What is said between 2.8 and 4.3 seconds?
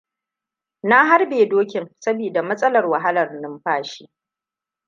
wahala numfashi.